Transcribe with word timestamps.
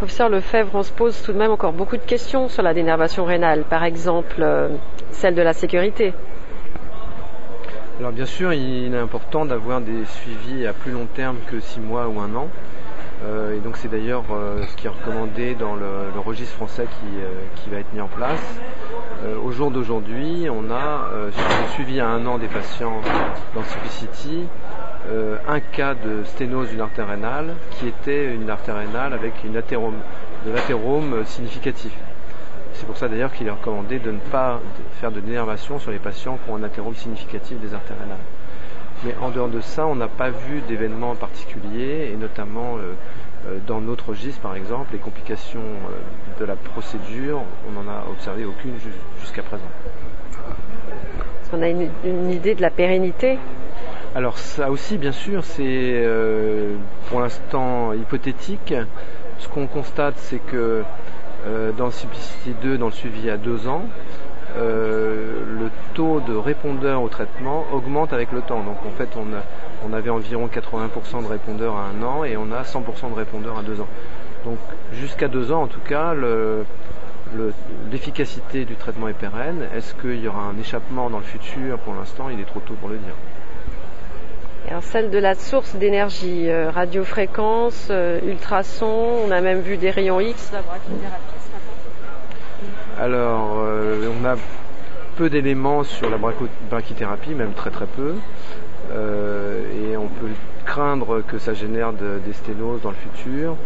Professeur 0.00 0.30
Lefebvre, 0.30 0.76
on 0.76 0.82
se 0.82 0.92
pose 0.92 1.20
tout 1.20 1.34
de 1.34 1.36
même 1.36 1.50
encore 1.50 1.74
beaucoup 1.74 1.98
de 1.98 2.02
questions 2.02 2.48
sur 2.48 2.62
la 2.62 2.72
dénervation 2.72 3.26
rénale, 3.26 3.64
par 3.64 3.84
exemple 3.84 4.42
celle 5.10 5.34
de 5.34 5.42
la 5.42 5.52
sécurité. 5.52 6.14
Alors 7.98 8.10
bien 8.10 8.24
sûr, 8.24 8.54
il 8.54 8.94
est 8.94 8.98
important 8.98 9.44
d'avoir 9.44 9.82
des 9.82 10.06
suivis 10.06 10.66
à 10.66 10.72
plus 10.72 10.92
long 10.92 11.04
terme 11.04 11.36
que 11.50 11.60
6 11.60 11.80
mois 11.80 12.08
ou 12.08 12.18
un 12.18 12.34
an. 12.34 12.48
Et 13.54 13.58
donc 13.58 13.76
c'est 13.76 13.88
d'ailleurs 13.88 14.24
ce 14.70 14.74
qui 14.76 14.86
est 14.86 14.88
recommandé 14.88 15.54
dans 15.54 15.74
le, 15.74 16.18
registre 16.24 16.54
français 16.54 16.86
qui, 16.86 17.62
qui, 17.62 17.68
va 17.68 17.76
être 17.76 17.92
mis 17.92 18.00
en 18.00 18.08
place. 18.08 18.40
au 19.44 19.50
jour 19.50 19.70
d'aujourd'hui, 19.70 20.48
on 20.48 20.70
a 20.70 21.10
sur 21.30 21.44
le 21.46 21.72
suivi 21.74 22.00
à 22.00 22.08
un 22.08 22.24
an 22.24 22.38
des 22.38 22.48
patients 22.48 23.02
dans 23.54 23.64
Simplicity 23.64 24.48
euh, 25.08 25.38
un 25.48 25.60
cas 25.60 25.94
de 25.94 26.24
sténose 26.24 26.68
d'une 26.68 26.82
artère 26.82 27.08
rénale 27.08 27.54
qui 27.70 27.88
était 27.88 28.34
une 28.34 28.50
artère 28.50 28.76
rénale 28.76 29.14
avec 29.14 29.32
une 29.44 29.56
athérome, 29.56 29.96
de 30.44 30.52
l'athérome 30.52 31.24
significatif. 31.24 31.92
C'est 32.74 32.86
pour 32.86 32.96
ça 32.98 33.08
d'ailleurs 33.08 33.32
qu'il 33.32 33.46
est 33.46 33.50
recommandé 33.50 33.98
de 33.98 34.10
ne 34.10 34.18
pas 34.18 34.60
faire 35.00 35.10
de 35.10 35.20
dénervation 35.20 35.78
sur 35.78 35.90
les 35.90 35.98
patients 35.98 36.38
qui 36.44 36.50
ont 36.50 36.56
un 36.56 36.62
athérome 36.62 36.94
significatif 36.94 37.58
des 37.60 37.72
artères 37.72 37.96
rénales. 37.98 38.18
Mais 39.04 39.14
en 39.22 39.30
dehors 39.30 39.48
de 39.48 39.62
ça, 39.62 39.86
on 39.86 39.94
n'a 39.94 40.08
pas 40.08 40.28
vu 40.28 40.60
d'événements 40.68 41.14
particuliers, 41.14 42.10
et 42.12 42.16
notamment 42.16 42.76
euh, 42.76 42.92
euh, 43.48 43.58
dans 43.66 43.80
notre 43.80 44.10
registre 44.10 44.40
par 44.42 44.54
exemple, 44.54 44.90
les 44.92 44.98
complications 44.98 45.62
de 46.38 46.44
la 46.44 46.56
procédure, 46.56 47.40
on 47.66 47.72
n'en 47.72 47.90
a 47.90 48.04
observé 48.10 48.44
aucune 48.44 48.74
jusqu'à 49.18 49.42
présent. 49.42 49.62
Qu'on 51.50 51.62
a 51.62 51.68
une 51.68 52.30
idée 52.30 52.54
de 52.54 52.62
la 52.62 52.70
pérennité 52.70 53.38
alors 54.12 54.38
ça 54.38 54.72
aussi, 54.72 54.98
bien 54.98 55.12
sûr, 55.12 55.44
c'est 55.44 55.62
euh, 55.62 56.74
pour 57.08 57.20
l'instant 57.20 57.92
hypothétique. 57.92 58.74
Ce 59.38 59.46
qu'on 59.46 59.68
constate, 59.68 60.14
c'est 60.16 60.40
que 60.40 60.82
euh, 61.46 61.70
dans 61.72 61.92
Simplicity 61.92 62.54
2, 62.60 62.76
dans 62.76 62.86
le 62.86 62.92
suivi 62.92 63.30
à 63.30 63.36
deux 63.36 63.68
ans, 63.68 63.82
euh, 64.56 65.44
le 65.60 65.70
taux 65.94 66.18
de 66.26 66.34
répondeurs 66.34 67.02
au 67.02 67.08
traitement 67.08 67.64
augmente 67.72 68.12
avec 68.12 68.32
le 68.32 68.40
temps. 68.40 68.64
Donc 68.64 68.78
en 68.84 68.90
fait, 68.90 69.10
on, 69.16 69.92
avait 69.92 70.10
environ 70.10 70.48
80% 70.48 71.22
de 71.22 71.28
répondeurs 71.28 71.76
à 71.76 71.84
un 71.84 72.02
an 72.02 72.24
et 72.24 72.36
on 72.36 72.50
a 72.50 72.62
100% 72.62 73.10
de 73.10 73.14
répondeurs 73.14 73.58
à 73.58 73.62
deux 73.62 73.80
ans. 73.80 73.88
Donc 74.44 74.58
jusqu'à 74.92 75.28
deux 75.28 75.52
ans, 75.52 75.62
en 75.62 75.68
tout 75.68 75.80
cas, 75.88 76.14
l'efficacité 77.92 78.64
du 78.64 78.74
traitement 78.74 79.06
est 79.06 79.12
pérenne. 79.12 79.68
Est-ce 79.72 79.94
qu'il 79.94 80.20
y 80.20 80.26
aura 80.26 80.42
un 80.42 80.58
échappement 80.58 81.10
dans 81.10 81.18
le 81.18 81.24
futur? 81.24 81.78
Pour 81.78 81.94
l'instant, 81.94 82.28
il 82.28 82.40
est 82.40 82.44
trop 82.46 82.58
tôt 82.58 82.74
pour 82.74 82.88
le 82.88 82.96
dire. 82.96 83.14
Alors 84.70 84.84
celle 84.84 85.10
de 85.10 85.18
la 85.18 85.34
source 85.34 85.74
d'énergie, 85.74 86.48
euh, 86.48 86.70
radiofréquence, 86.70 87.88
euh, 87.90 88.20
ultrasons, 88.24 89.26
on 89.26 89.32
a 89.32 89.40
même 89.40 89.62
vu 89.62 89.76
des 89.76 89.90
rayons 89.90 90.20
X, 90.20 90.52
Alors 92.96 93.58
euh, 93.58 94.08
on 94.16 94.24
a 94.24 94.36
peu 95.16 95.28
d'éléments 95.28 95.82
sur 95.82 96.08
la 96.08 96.18
brachythérapie, 96.70 97.34
même 97.34 97.52
très 97.52 97.70
très 97.70 97.86
peu, 97.86 98.14
et 98.94 99.96
on 99.96 100.06
peut 100.06 100.28
craindre 100.64 101.20
que 101.26 101.38
ça 101.38 101.52
génère 101.52 101.92
des 101.92 102.32
sténoses 102.32 102.80
dans 102.80 102.90
le 102.90 102.96
futur. 102.96 103.56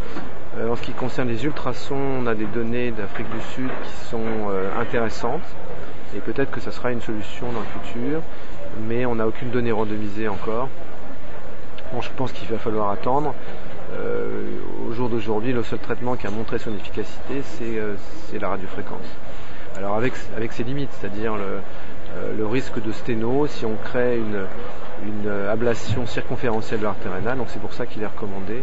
en 0.59 0.75
ce 0.75 0.81
qui 0.81 0.93
concerne 0.93 1.29
les 1.29 1.45
ultrasons, 1.45 2.23
on 2.23 2.27
a 2.27 2.35
des 2.35 2.47
données 2.47 2.93
d'Afrique 2.93 3.29
du 3.29 3.41
Sud 3.53 3.69
qui 3.85 4.07
sont 4.07 4.25
intéressantes, 4.81 5.45
et 6.17 6.21
peut-être 6.21 6.51
que 6.51 6.61
ça 6.61 6.73
sera 6.73 6.91
une 6.93 7.03
solution 7.03 7.53
dans 7.53 7.61
le 7.61 7.83
futur, 7.83 8.23
mais 8.89 9.05
on 9.07 9.17
n'a 9.17 9.29
aucune 9.29 9.51
donnée 9.51 9.71
randomisée 9.71 10.29
encore 10.29 10.69
je 12.01 12.11
pense 12.17 12.33
qu'il 12.33 12.49
va 12.49 12.59
falloir 12.59 12.91
attendre. 12.91 13.35
Euh, 13.93 14.59
au 14.89 14.93
jour 14.93 15.09
d'aujourd'hui, 15.09 15.53
le 15.53 15.63
seul 15.63 15.79
traitement 15.79 16.17
qui 16.17 16.27
a 16.27 16.31
montré 16.31 16.59
son 16.59 16.75
efficacité, 16.75 17.43
c'est 17.43 17.79
euh, 17.79 17.95
la 18.41 18.49
radiofréquence. 18.49 19.07
Alors 19.77 19.97
avec, 19.97 20.15
ses 20.53 20.63
limites, 20.63 20.91
c'est-à-dire 20.93 21.35
le, 21.37 21.61
euh, 22.17 22.47
risque 22.47 22.81
de 22.81 22.93
sténo 22.93 23.47
si 23.47 23.67
on 23.67 23.77
crée 23.77 24.19
une, 24.19 24.47
ablation 25.51 26.07
circonférentielle 26.07 26.79
de 26.81 26.85
l'artère 26.85 27.13
rénale. 27.13 27.39
Donc 27.39 27.49
c'est 27.51 27.61
pour 27.61 27.75
ça 27.75 27.85
qu'il 27.85 28.03
est 28.03 28.07
recommandé 28.07 28.63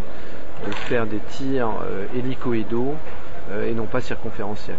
de 0.66 0.72
faire 0.72 1.06
des 1.06 1.20
tirs 1.20 1.70
hélicoïdaux 2.16 2.96
et 3.64 3.74
non 3.74 3.86
pas 3.86 4.02
circonférentiels. 4.02 4.78